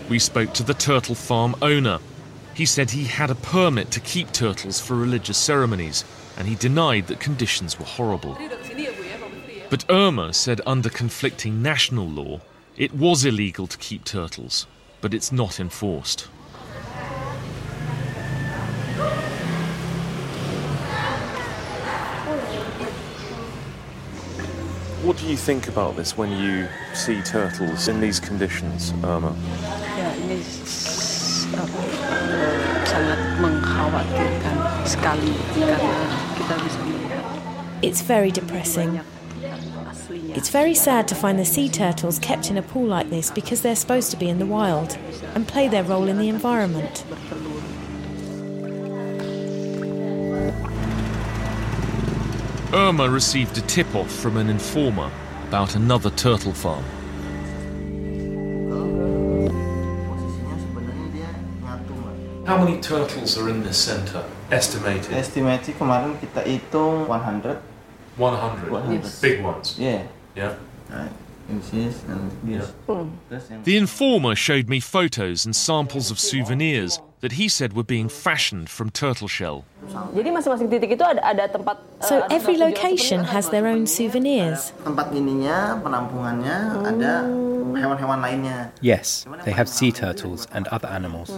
We 0.10 0.20
spoke 0.20 0.54
to 0.56 0.64
the 0.64 0.74
turtle 0.74 1.16
farm 1.16 1.56
owner. 1.62 2.00
He 2.54 2.66
said 2.66 2.92
he 2.92 3.06
had 3.06 3.30
a 3.30 3.36
permit 3.36 3.90
to 3.92 4.02
keep 4.02 4.34
turtles 4.34 4.82
for 4.82 4.98
religious 4.98 5.38
ceremonies, 5.38 6.04
and 6.38 6.46
he 6.46 6.56
denied 6.56 7.08
that 7.08 7.22
conditions 7.22 7.80
were 7.80 7.86
horrible. 7.86 8.38
But 9.70 9.86
Irma 9.90 10.34
said 10.34 10.60
under 10.66 10.90
conflicting 10.90 11.62
national 11.62 12.10
law, 12.10 12.42
it 12.82 12.92
was 12.96 13.24
illegal 13.26 13.68
to 13.68 13.78
keep 13.78 14.04
turtles, 14.04 14.66
but 15.02 15.14
it's 15.14 15.32
not 15.32 15.60
enforced. 15.60 16.22
What 25.04 25.18
do 25.18 25.28
you 25.28 25.38
think 25.38 25.68
about 25.68 25.96
this 25.96 26.18
when 26.18 26.32
you 26.32 26.68
see 26.96 27.22
turtles 27.22 27.88
in 27.88 28.02
these 28.02 28.20
conditions, 28.20 28.94
Irma? 29.04 29.36
Ya, 29.98 30.10
ini 30.18 30.42
s- 30.42 31.46
apa, 31.54 31.82
eh, 31.86 32.82
sangat 32.86 33.20
mengkhawatirkan 33.38 34.58
sekali 34.90 35.34
karena 35.54 36.02
kita 36.34 36.56
bisa 36.66 36.80
melihat 36.90 37.26
It's 37.86 38.02
very 38.02 38.34
depressing. 38.34 39.02
It's 40.14 40.50
very 40.50 40.76
sad 40.76 41.08
to 41.08 41.16
find 41.16 41.40
the 41.40 41.46
sea 41.46 41.70
turtles 41.70 42.20
kept 42.20 42.50
in 42.50 42.58
a 42.58 42.62
pool 42.62 42.86
like 42.86 43.10
this 43.10 43.32
because 43.32 43.62
they're 43.62 43.78
supposed 43.78 44.12
to 44.12 44.18
be 44.18 44.28
in 44.28 44.40
the 44.40 44.46
wild 44.46 44.98
and 45.36 45.48
play 45.48 45.70
their 45.70 45.84
role 45.84 46.08
in 46.08 46.18
the 46.18 46.28
environment. 46.28 47.06
Irma 52.74 53.10
received 53.10 53.58
a 53.58 53.62
tip 53.62 53.96
off 53.96 54.12
from 54.12 54.36
an 54.36 54.50
informer 54.50 55.10
about 55.48 55.76
another 55.76 56.10
turtle 56.10 56.54
farm. 56.54 56.84
How 62.46 62.58
many 62.58 62.82
turtles 62.82 63.38
are 63.38 63.50
in 63.50 63.64
this 63.64 63.78
centre? 63.78 64.26
Estimated. 64.52 65.12
Estimasi 65.16 65.72
kemarin 65.72 66.20
kita 66.20 66.44
hitung 66.44 67.08
100. 67.08 67.71
100. 68.22 68.70
100. 68.70 69.02
Big 69.26 69.42
ones. 69.42 69.74
Yeah. 69.82 70.06
Yeah. 70.38 70.54
Right. 70.94 71.10
This 71.52 72.00
and 72.08 72.32
this. 72.48 72.72
This 73.28 73.50
and 73.52 73.66
The 73.68 73.76
informer 73.76 74.36
showed 74.40 74.70
me 74.70 74.80
photos 74.80 75.44
and 75.44 75.52
samples 75.52 76.08
of 76.08 76.16
souvenirs 76.16 77.02
that 77.20 77.34
he 77.36 77.50
said 77.52 77.74
were 77.76 77.84
being 77.84 78.08
fashioned 78.08 78.70
from 78.72 78.88
turtle 78.88 79.28
shell. 79.28 79.68
Jadi 80.16 80.32
masing-masing 80.32 80.72
titik 80.72 80.96
itu 80.96 81.04
ada 81.04 81.20
ada 81.20 81.52
tempat. 81.52 81.76
eh, 82.00 82.08
So 82.08 82.24
every 82.32 82.56
location 82.56 83.28
has 83.28 83.52
their 83.52 83.68
own 83.68 83.84
souvenirs. 83.84 84.72
tempat 84.88 85.12
ininya, 85.12 85.76
penampungannya 85.84 86.58
ada 86.88 87.28
hewan-hewan 87.76 88.24
lainnya. 88.24 88.72
Yes, 88.80 89.28
they 89.44 89.52
have 89.52 89.68
sea 89.68 89.92
turtles 89.92 90.48
and 90.56 90.72
other 90.72 90.88
animals. 90.88 91.36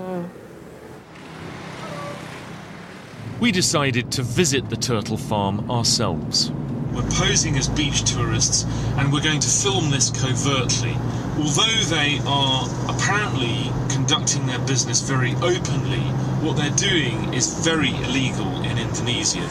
We 3.39 3.51
decided 3.51 4.11
to 4.13 4.23
visit 4.23 4.69
the 4.69 4.75
turtle 4.75 5.17
farm 5.17 5.69
ourselves. 5.69 6.51
We're 6.93 7.09
posing 7.09 7.57
as 7.57 7.67
beach 7.67 8.03
tourists 8.03 8.65
and 8.97 9.11
we're 9.11 9.23
going 9.23 9.39
to 9.39 9.49
film 9.49 9.89
this 9.89 10.09
covertly. 10.11 10.95
Although 11.37 11.83
they 11.89 12.19
are 12.25 12.69
apparently 12.87 13.71
conducting 13.89 14.45
their 14.45 14.59
business 14.59 15.01
very 15.01 15.33
openly, 15.35 16.03
what 16.41 16.57
they're 16.57 16.69
doing 16.75 17.33
is 17.33 17.65
very 17.65 17.89
illegal 17.89 18.61
in 18.63 18.77
Indonesia. 18.77 19.49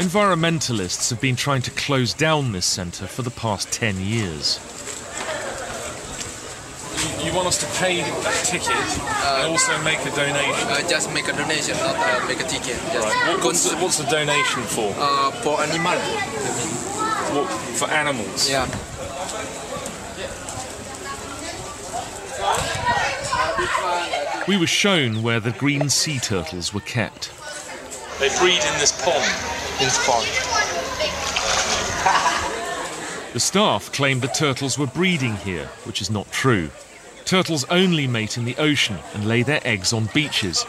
Environmentalists 0.00 1.10
have 1.10 1.20
been 1.20 1.36
trying 1.36 1.62
to 1.62 1.70
close 1.70 2.14
down 2.14 2.52
this 2.52 2.66
centre 2.66 3.06
for 3.06 3.22
the 3.22 3.30
past 3.30 3.70
10 3.70 4.00
years. 4.00 4.79
You 7.30 7.36
want 7.36 7.46
us 7.46 7.58
to 7.58 7.66
pay 7.80 8.00
a 8.00 8.04
ticket 8.42 8.74
and 8.74 9.46
also 9.52 9.80
make 9.84 10.00
a 10.00 10.10
donation? 10.10 10.66
Uh, 10.66 10.82
just 10.88 11.14
make 11.14 11.28
a 11.28 11.32
donation, 11.32 11.76
not 11.76 11.94
uh, 11.94 12.26
make 12.26 12.40
a 12.40 12.42
ticket. 12.42 12.74
Just 12.92 13.06
What- 13.06 13.44
what's, 13.44 13.70
the, 13.70 13.76
what's 13.76 13.98
the 13.98 14.04
donation 14.10 14.64
for? 14.64 14.92
uh, 14.98 15.30
for 15.30 15.60
animal. 15.62 15.96
What, 17.32 17.48
for 17.78 17.88
animals? 17.88 18.50
Yeah. 18.50 18.66
We 24.48 24.56
were 24.56 24.66
shown 24.66 25.22
where 25.22 25.38
the 25.38 25.52
green 25.52 25.88
sea 25.90 26.18
turtles 26.18 26.74
were 26.74 26.80
kept. 26.80 27.30
They 28.18 28.28
breed 28.38 28.58
in 28.58 28.78
this 28.80 28.90
pond. 29.04 29.22
In 29.78 29.84
this 29.84 30.04
pond. 30.06 30.26
The 33.32 33.38
staff 33.38 33.92
claimed 33.92 34.22
the 34.22 34.28
turtles 34.28 34.76
were 34.78 34.88
breeding 34.88 35.36
here, 35.36 35.66
which 35.84 36.00
is 36.02 36.10
not 36.10 36.30
true. 36.32 36.70
Turtles 37.30 37.64
only 37.70 38.08
mate 38.08 38.36
in 38.36 38.44
the 38.44 38.56
ocean 38.56 38.98
and 39.14 39.24
lay 39.24 39.44
their 39.44 39.60
eggs 39.64 39.92
on 39.92 40.06
beaches. 40.06 40.64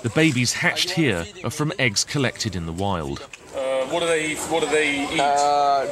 The 0.00 0.10
babies 0.14 0.54
hatched 0.54 0.92
here 0.92 1.26
are 1.44 1.50
from 1.50 1.70
eggs 1.78 2.02
collected 2.02 2.56
in 2.56 2.64
the 2.64 2.72
wild. 2.72 3.20
Uh, 3.54 3.84
what 3.90 4.00
do 4.00 4.06
they 4.06 4.36
What 4.36 4.62
do 4.62 4.70
they 4.70 5.02
eat? 5.02 5.20
Uh, 5.20 5.86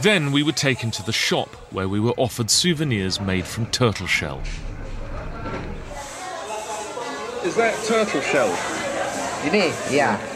Then 0.00 0.32
we 0.32 0.42
were 0.42 0.52
taken 0.52 0.90
to 0.92 1.02
the 1.02 1.12
shop 1.12 1.50
where 1.72 1.90
we 1.90 2.00
were 2.00 2.14
offered 2.16 2.50
souvenirs 2.50 3.20
made 3.20 3.44
from 3.44 3.66
turtle 3.66 4.06
shell. 4.06 4.40
Is 7.44 7.54
that 7.56 7.74
turtle 7.84 8.22
shell? 8.22 8.48
ini, 9.44 9.74
yeah. 9.92 10.35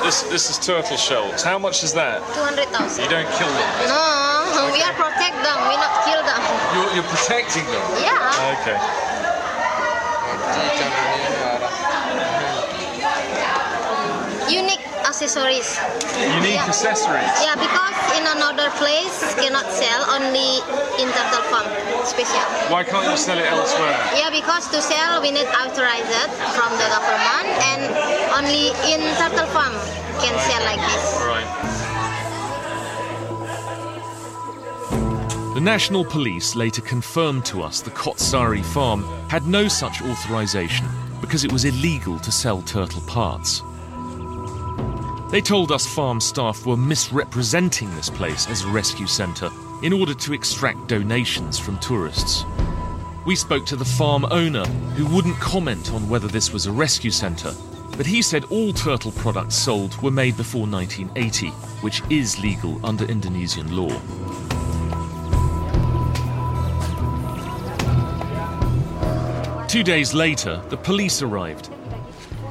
This 0.00 0.22
this 0.32 0.48
is 0.48 0.58
turtle 0.58 0.96
shells. 0.96 1.42
How 1.42 1.58
much 1.58 1.84
is 1.84 1.92
that? 1.92 2.24
200,000. 2.34 3.04
You 3.04 3.10
don't 3.10 3.28
kill 3.36 3.52
them. 3.52 3.70
No, 3.92 4.72
we 4.72 4.80
are 4.80 4.96
protect 4.96 5.36
them. 5.44 5.58
We 5.68 5.76
not 5.76 5.92
kill 6.08 6.22
them. 6.24 6.40
You're, 6.72 6.90
you're 6.96 7.10
protecting 7.12 7.66
them. 7.68 7.84
Yeah. 8.00 8.56
Okay. 8.56 8.78
Accessories. 15.12 15.68
Unique 16.40 16.54
Yeah. 16.56 16.72
accessories. 16.72 17.32
Yeah, 17.44 17.54
because 17.66 17.96
in 18.18 18.24
another 18.36 18.68
place 18.80 19.16
cannot 19.40 19.68
sell 19.80 20.00
only 20.16 20.50
in 21.00 21.08
turtle 21.16 21.44
farm 21.52 21.68
special. 22.12 22.40
Why 22.72 22.82
can't 22.82 23.04
you 23.10 23.16
sell 23.18 23.38
it 23.38 23.48
elsewhere? 23.56 23.98
Yeah, 24.16 24.30
because 24.30 24.64
to 24.74 24.80
sell 24.80 25.20
we 25.20 25.30
need 25.30 25.48
authorized 25.62 26.30
from 26.56 26.70
the 26.80 26.88
government 26.96 27.48
and 27.70 27.82
only 28.38 28.64
in 28.92 29.00
turtle 29.20 29.48
farm 29.54 29.74
can 30.22 30.34
sell 30.48 30.62
like 30.70 30.82
this. 30.90 31.04
Right. 31.34 31.50
The 35.54 35.60
National 35.60 36.04
Police 36.06 36.56
later 36.56 36.80
confirmed 36.80 37.44
to 37.52 37.62
us 37.62 37.82
the 37.82 37.90
Kotsari 37.90 38.64
farm 38.64 39.04
had 39.28 39.46
no 39.46 39.68
such 39.68 40.00
authorization 40.00 40.86
because 41.20 41.44
it 41.44 41.52
was 41.52 41.66
illegal 41.66 42.18
to 42.20 42.32
sell 42.32 42.62
turtle 42.62 43.02
parts. 43.02 43.62
They 45.32 45.40
told 45.40 45.72
us 45.72 45.86
farm 45.86 46.20
staff 46.20 46.66
were 46.66 46.76
misrepresenting 46.76 47.88
this 47.94 48.10
place 48.10 48.46
as 48.50 48.64
a 48.64 48.68
rescue 48.68 49.06
centre 49.06 49.48
in 49.82 49.90
order 49.90 50.12
to 50.12 50.34
extract 50.34 50.88
donations 50.88 51.58
from 51.58 51.78
tourists. 51.78 52.44
We 53.24 53.34
spoke 53.34 53.64
to 53.66 53.76
the 53.76 53.82
farm 53.82 54.26
owner, 54.30 54.66
who 54.94 55.06
wouldn't 55.06 55.36
comment 55.36 55.90
on 55.94 56.06
whether 56.10 56.28
this 56.28 56.52
was 56.52 56.66
a 56.66 56.70
rescue 56.70 57.10
centre, 57.10 57.54
but 57.96 58.04
he 58.04 58.20
said 58.20 58.44
all 58.50 58.74
turtle 58.74 59.12
products 59.12 59.54
sold 59.54 59.96
were 60.02 60.10
made 60.10 60.36
before 60.36 60.66
1980, 60.66 61.48
which 61.80 62.02
is 62.10 62.38
legal 62.38 62.78
under 62.84 63.06
Indonesian 63.06 63.74
law. 63.74 63.88
Two 69.66 69.82
days 69.82 70.12
later, 70.12 70.62
the 70.68 70.76
police 70.76 71.22
arrived, 71.22 71.70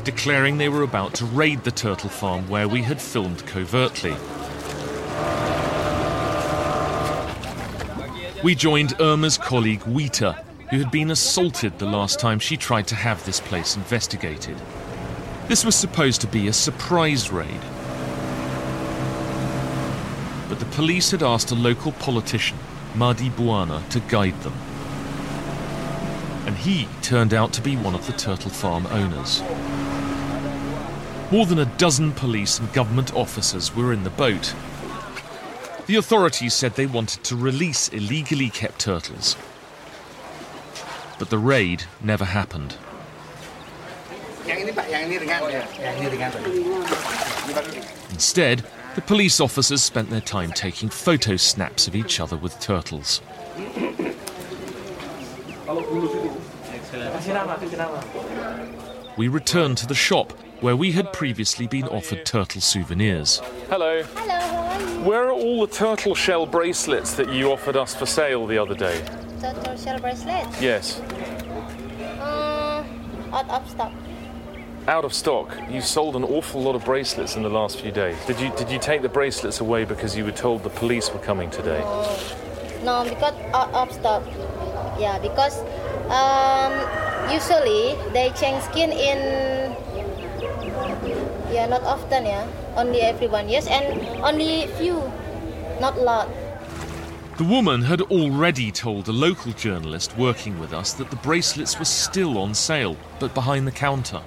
declaring 0.02 0.58
they 0.58 0.70
were 0.70 0.84
about 0.84 1.14
to 1.16 1.26
raid 1.26 1.64
the 1.64 1.72
turtle 1.72 2.10
farm 2.10 2.48
where 2.50 2.68
we 2.68 2.82
had 2.82 3.02
filmed 3.02 3.46
covertly. 3.46 4.16
We 8.44 8.56
joined 8.56 9.00
Irma's 9.00 9.38
colleague 9.38 9.82
Wita, 9.82 10.44
who 10.72 10.80
had 10.80 10.90
been 10.90 11.12
assaulted 11.12 11.78
the 11.78 11.86
last 11.86 12.20
time 12.20 12.40
she 12.40 12.58
tried 12.58 12.88
to 12.88 12.96
have 12.96 13.24
this 13.26 13.40
place 13.40 13.76
investigated. 13.76 14.58
This 15.48 15.64
was 15.64 15.76
supposed 15.76 16.22
to 16.22 16.28
be 16.28 16.48
a 16.48 16.54
surprise 16.54 17.32
raid. 17.32 17.62
But 20.50 20.60
the 20.60 20.66
police 20.72 21.12
had 21.12 21.22
asked 21.22 21.52
a 21.52 21.56
local 21.56 21.92
politician, 21.92 22.58
Madi 22.96 23.30
Buana, 23.30 23.88
to 23.90 24.00
guide 24.00 24.42
them. 24.42 24.54
And 26.46 26.58
he 26.58 26.88
turned 27.02 27.34
out 27.34 27.54
to 27.54 27.62
be 27.62 27.76
one 27.76 27.94
of 27.94 28.08
the 28.08 28.14
turtle 28.14 28.50
farm 28.50 28.88
owners. 28.88 29.44
More 31.32 31.46
than 31.46 31.60
a 31.60 31.66
dozen 31.78 32.12
police 32.12 32.60
and 32.60 32.74
government 32.74 33.14
officers 33.16 33.74
were 33.74 33.94
in 33.94 34.04
the 34.04 34.10
boat. 34.10 34.54
The 35.88 35.96
authorities 35.96 36.54
said 36.54 36.76
they 36.76 36.86
wanted 36.86 37.24
to 37.24 37.38
release 37.38 37.88
illegally 37.88 38.50
kept 38.50 38.80
turtles. 38.80 39.38
But 41.18 41.30
the 41.30 41.38
raid 41.38 41.86
never 42.02 42.26
happened. 42.26 42.76
Instead, 48.10 48.66
the 48.96 49.02
police 49.02 49.40
officers 49.40 49.82
spent 49.82 50.10
their 50.10 50.20
time 50.20 50.52
taking 50.52 50.90
photo 50.90 51.38
snaps 51.38 51.88
of 51.88 51.96
each 51.96 52.20
other 52.20 52.36
with 52.36 52.60
turtles. 52.60 53.22
We 59.18 59.28
returned 59.28 59.78
to 59.80 59.88
the 59.88 59.96
shop 59.96 60.32
where 60.62 60.76
we 60.76 60.94
had 60.94 61.12
previously 61.12 61.68
been 61.68 61.88
offered 61.90 62.26
turtle 62.26 62.62
souvenirs. 62.62 63.42
Hello. 63.68 64.04
Hello, 64.04 64.40
how 64.40 64.64
are 64.64 64.80
you? 64.80 65.02
Where 65.02 65.24
are 65.26 65.34
all 65.34 65.66
the 65.66 65.74
turtle 65.74 66.16
shell 66.16 66.46
bracelets 66.46 67.16
that 67.16 67.30
you 67.30 67.52
offered 67.52 67.76
us 67.76 67.94
for 67.94 68.06
sale 68.06 68.48
the 68.48 68.58
other 68.58 68.76
day? 68.76 69.04
Turtle 69.42 69.76
shell 69.76 70.00
bracelets? 70.00 70.62
Yes. 70.62 71.02
Uh, 72.20 72.86
out 73.34 73.50
of 73.50 73.70
stock. 73.70 73.92
Out 74.88 75.04
of 75.04 75.14
stock. 75.14 75.58
You 75.70 75.82
sold 75.82 76.16
an 76.16 76.24
awful 76.24 76.62
lot 76.62 76.76
of 76.76 76.86
bracelets 76.86 77.36
in 77.36 77.44
the 77.44 77.50
last 77.50 77.82
few 77.82 77.92
days. 77.92 78.18
Did 78.26 78.40
you 78.40 78.52
did 78.56 78.72
you 78.72 78.80
take 78.80 79.02
the 79.02 79.10
bracelets 79.10 79.60
away 79.60 79.84
because 79.84 80.16
you 80.16 80.24
were 80.24 80.32
told 80.32 80.64
the 80.64 80.70
police 80.70 81.12
were 81.12 81.20
coming 81.20 81.50
today? 81.50 81.82
No, 82.84 83.04
because 83.04 83.34
out 83.54 83.74
of 83.74 83.92
stock. 83.92 84.24
Yeah, 84.98 85.20
because 85.20 85.60
um, 86.10 86.74
usually 87.30 87.96
they 88.14 88.32
change 88.40 88.64
skin 88.64 88.92
in. 88.92 89.76
Yeah, 91.52 91.68
not 91.68 91.84
often. 91.84 92.26
Yeah, 92.26 92.48
only 92.76 93.02
every 93.02 93.28
one 93.28 93.50
years 93.50 93.68
and 93.68 94.08
only 94.24 94.68
few, 94.78 95.04
not 95.80 96.00
lot. 96.00 96.30
The 97.38 97.44
woman 97.44 97.82
had 97.82 98.02
already 98.02 98.72
told 98.72 99.08
a 99.08 99.12
local 99.12 99.52
journalist 99.54 100.16
working 100.18 100.60
with 100.60 100.74
us 100.74 100.94
that 100.94 101.10
the 101.10 101.16
bracelets 101.18 101.80
were 101.80 101.86
still 101.86 102.38
on 102.38 102.54
sale, 102.54 102.96
but 103.20 103.34
behind 103.34 103.66
the 103.66 103.72
counter. 103.72 104.22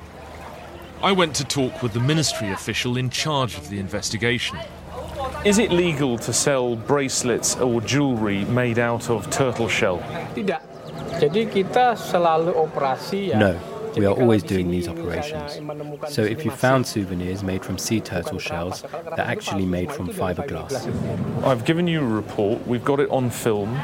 I 1.03 1.13
went 1.13 1.37
to 1.37 1.45
talk 1.45 1.83
with 1.83 1.93
the 1.93 2.01
ministry 2.01 2.51
official 2.51 2.97
in 2.97 3.11
charge 3.11 3.57
of 3.57 3.69
the 3.69 3.79
investigation. 3.79 4.59
Is 5.45 5.59
it 5.59 5.71
legal 5.71 6.19
to 6.19 6.33
sell 6.33 6.77
bracelets 6.77 7.57
or 7.57 7.81
jewellery 7.83 8.47
made 8.47 8.79
out 8.79 9.11
of 9.11 9.31
turtle 9.31 9.69
shell? 9.69 10.03
Tidak. 11.15 11.31
Jadi 11.31 11.43
kita 11.47 11.95
selalu 11.95 12.51
operasi 12.53 13.31
ya. 13.33 13.39
No, 13.39 13.53
we 13.97 14.07
are 14.07 14.15
always 14.15 14.43
doing 14.43 14.71
these 14.71 14.91
operations. 14.91 15.63
So 16.11 16.23
if 16.23 16.45
you 16.45 16.51
found 16.51 16.87
souvenirs 16.87 17.43
made 17.43 17.65
from 17.65 17.79
sea 17.79 18.01
turtle 18.01 18.39
shells, 18.39 18.83
they're 19.15 19.27
actually 19.27 19.67
made 19.67 19.93
from 19.93 20.09
fiberglass. 20.11 20.75
I've 21.47 21.65
given 21.65 21.87
you 21.87 22.03
a 22.03 22.07
report, 22.07 22.67
we've 22.67 22.85
got 22.85 22.99
it 22.99 23.11
on 23.11 23.31
film. 23.31 23.79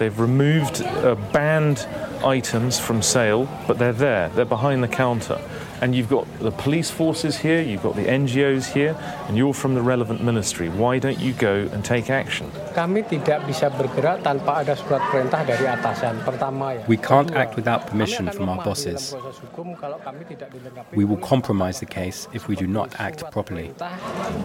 They've 0.00 0.16
removed 0.18 0.80
uh, 0.80 1.14
banned 1.28 1.84
items 2.24 2.80
from 2.80 3.04
sale, 3.04 3.44
but 3.68 3.76
they're 3.76 3.92
there, 3.92 4.32
they're 4.32 4.48
behind 4.48 4.80
the 4.82 4.88
counter. 4.88 5.36
And 5.80 5.96
you've 5.96 6.08
got 6.10 6.26
the 6.40 6.50
police 6.50 6.90
forces 6.90 7.38
here, 7.38 7.62
you've 7.62 7.82
got 7.82 7.96
the 7.96 8.04
NGOs 8.04 8.70
here, 8.72 8.94
and 9.28 9.36
you're 9.36 9.54
from 9.54 9.74
the 9.74 9.80
relevant 9.80 10.22
ministry. 10.22 10.68
Why 10.68 10.98
don't 10.98 11.18
you 11.18 11.32
go 11.32 11.68
and 11.72 11.82
take 11.82 12.10
action? 12.10 12.52
Kami 12.76 13.00
tidak 13.08 13.48
bisa 13.48 13.72
bergerak 13.72 14.20
tanpa 14.20 14.60
ada 14.60 14.76
surat 14.76 15.00
perintah 15.08 15.40
dari 15.40 15.64
atasan. 15.64 16.20
Pertama 16.20 16.76
ya. 16.76 16.84
We 16.84 17.00
can't 17.00 17.32
act 17.32 17.56
without 17.56 17.88
permission 17.88 18.28
from 18.28 18.52
our 18.52 18.60
bosses. 18.60 19.16
Proses 19.16 19.40
hukum 19.40 19.72
kalau 19.80 19.96
kami 20.04 20.28
tidak 20.28 20.52
dilengkapi 20.52 20.92
We 20.92 21.08
will 21.08 21.20
compromise 21.24 21.80
the 21.80 21.88
case 21.88 22.28
if 22.36 22.44
we 22.44 22.60
do 22.60 22.68
not 22.68 22.92
act 23.00 23.24
properly. 23.32 23.72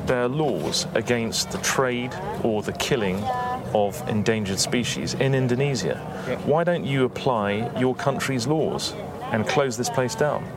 There 0.07 0.23
are 0.23 0.31
laws 0.31 0.87
against 0.95 1.51
the 1.51 1.59
trade 1.59 2.15
or 2.47 2.63
the 2.63 2.73
killing 2.79 3.19
of 3.75 3.99
endangered 4.07 4.63
species 4.63 5.19
in 5.19 5.35
Indonesia. 5.35 5.99
Why 6.47 6.63
don't 6.63 6.87
you 6.87 7.03
apply 7.03 7.67
your 7.75 7.91
country's 7.91 8.47
laws 8.47 8.95
and 9.35 9.43
close 9.43 9.75
this 9.75 9.91
place 9.91 10.15
down? 10.15 10.47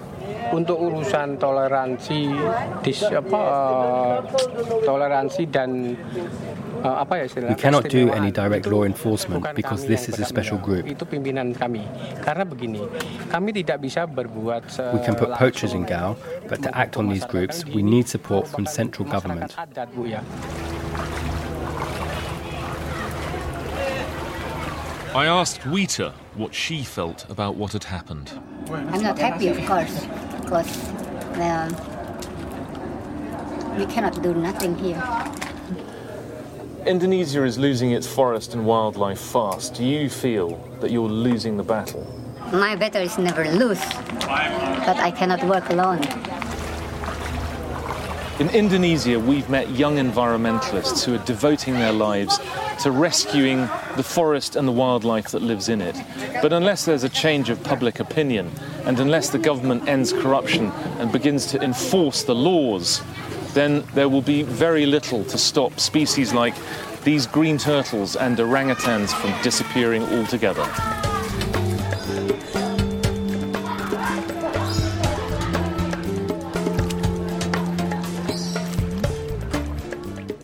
Untuk 0.53 0.77
urusan 0.79 1.37
toleransi 1.37 2.21
dis 2.85 3.01
apa 3.05 3.41
eh, 3.41 4.17
toleransi 4.85 5.43
dan 5.51 5.95
eh, 6.85 6.97
apa 7.03 7.13
ya 7.21 7.25
istilahnya 7.27 7.57
We 7.57 7.61
cannot 7.61 7.87
do 7.91 8.11
any 8.13 8.31
direct 8.31 8.67
law 8.67 8.85
enforcement 8.85 9.43
because 9.55 9.85
this 9.85 10.09
is 10.09 10.17
a 10.19 10.27
special 10.27 10.59
group. 10.59 10.87
Itu 10.87 11.05
pimpinan 11.05 11.53
kami. 11.53 11.83
Karena 12.23 12.45
begini, 12.47 12.81
kami 13.29 13.51
tidak 13.57 13.83
bisa 13.83 14.07
berbuat 14.07 14.69
We 14.95 15.03
can 15.03 15.15
put 15.19 15.35
poachers 15.37 15.75
in 15.75 15.85
Gao, 15.85 16.15
but 16.47 16.63
to 16.63 16.71
act 16.77 16.97
on 16.97 17.09
these 17.11 17.27
groups, 17.27 17.67
we 17.67 17.83
need 17.83 18.09
support 18.09 18.47
from 18.49 18.65
central 18.69 19.09
government. 19.09 19.55
adat 19.59 19.89
bu 19.93 20.07
ya. 20.07 20.23
I 25.15 25.25
asked 25.27 25.63
Wita 25.63 26.13
what 26.37 26.55
she 26.55 26.85
felt 26.85 27.25
about 27.31 27.57
what 27.57 27.73
had 27.73 27.85
happened. 27.85 28.39
I'm 28.71 29.03
not 29.03 29.19
happy, 29.19 29.49
of 29.49 29.57
course, 29.65 30.07
because 30.49 30.89
um, 31.41 31.69
we 33.77 33.85
cannot 33.85 34.23
do 34.23 34.33
nothing 34.33 34.75
here. 34.79 35.03
Indonesia 36.87 37.45
is 37.45 37.59
losing 37.59 37.91
its 37.91 38.07
forest 38.07 38.55
and 38.55 38.65
wildlife 38.65 39.21
fast. 39.21 39.75
Do 39.75 39.85
you 39.85 40.09
feel 40.09 40.57
that 40.81 40.91
you're 40.91 41.09
losing 41.09 41.59
the 41.59 41.63
battle? 41.63 42.07
My 42.51 42.77
battle 42.77 43.03
is 43.03 43.19
never 43.19 43.45
lose, 43.45 43.85
but 44.89 44.97
I 44.97 45.13
cannot 45.15 45.45
work 45.45 45.69
alone. 45.69 46.01
In 48.41 48.49
Indonesia, 48.51 49.21
we've 49.21 49.51
met 49.51 49.69
young 49.73 49.97
environmentalists 49.97 51.05
who 51.05 51.15
are 51.15 51.25
devoting 51.27 51.75
their 51.75 51.93
lives 51.93 52.39
to 52.85 52.91
rescuing 52.91 53.69
the 53.97 54.03
forest 54.03 54.57
and 54.57 54.67
the 54.67 54.73
wildlife 54.73 55.29
that 55.33 55.43
lives 55.43 55.69
in 55.69 55.83
it. 55.83 55.97
But 56.41 56.53
unless 56.53 56.85
there's 56.87 57.03
a 57.05 57.09
change 57.09 57.51
of 57.51 57.63
public 57.65 58.01
opinion, 58.01 58.51
and 58.89 58.99
unless 59.01 59.29
the 59.29 59.39
government 59.39 59.87
ends 59.87 60.15
corruption 60.15 60.73
and 60.99 61.13
begins 61.13 61.45
to 61.45 61.63
enforce 61.63 62.23
the 62.23 62.35
laws, 62.35 63.03
then 63.53 63.85
there 63.93 64.09
will 64.09 64.23
be 64.23 64.43
very 64.43 64.87
little 64.87 65.25
to 65.27 65.37
stop 65.37 65.79
species 65.79 66.33
like 66.33 66.55
these 67.05 67.27
green 67.27 67.59
turtles 67.59 68.17
and 68.17 68.39
orangutans 68.39 69.13
from 69.13 69.31
disappearing 69.43 70.03
altogether. 70.05 70.67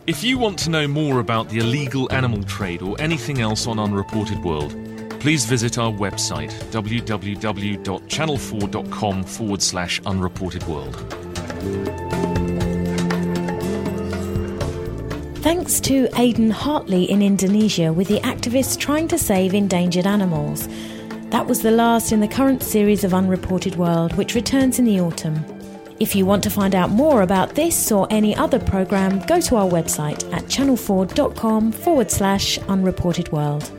If 0.05 0.23
you 0.23 0.37
want 0.37 0.59
to 0.59 0.69
know 0.69 0.87
more 0.87 1.19
about 1.19 1.49
the 1.49 1.57
illegal 1.57 2.13
animal 2.13 2.43
trade 2.43 2.83
or 2.83 2.95
anything 3.01 3.41
else 3.41 3.65
on 3.65 3.79
Unreported 3.79 4.43
World, 4.43 4.84
please 5.25 5.45
visit 5.45 5.77
our 5.79 5.91
website 5.91 6.51
www.channel4.com 6.69 9.23
forward 9.23 9.59
slash 9.59 9.99
unreported 10.05 10.63
world. 10.67 10.95
Thanks 15.37 15.79
to 15.79 16.07
Aidan 16.15 16.51
Hartley 16.51 17.05
in 17.05 17.23
Indonesia 17.23 17.91
with 17.91 18.07
the 18.07 18.19
activists 18.19 18.77
trying 18.77 19.07
to 19.07 19.17
save 19.17 19.55
endangered 19.55 20.05
animals. 20.05 20.67
That 21.31 21.47
was 21.47 21.63
the 21.63 21.71
last 21.71 22.11
in 22.11 22.19
the 22.19 22.27
current 22.27 22.61
series 22.61 23.03
of 23.03 23.15
Unreported 23.15 23.77
World, 23.77 24.15
which 24.17 24.35
returns 24.35 24.77
in 24.77 24.85
the 24.85 24.99
autumn. 24.99 25.43
If 25.99 26.15
you 26.15 26.27
want 26.27 26.43
to 26.43 26.51
find 26.51 26.75
out 26.75 26.91
more 26.91 27.23
about 27.23 27.55
this 27.55 27.91
or 27.91 28.05
any 28.11 28.35
other 28.35 28.59
programme, 28.59 29.25
go 29.25 29.41
to 29.41 29.55
our 29.55 29.67
website 29.67 30.31
at 30.31 30.43
channel4.com 30.43 31.71
forward 31.71 32.11
slash 32.11 32.59
unreported 32.59 33.31
world. 33.31 33.71